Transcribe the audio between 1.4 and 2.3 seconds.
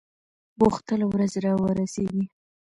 را ورسیږي.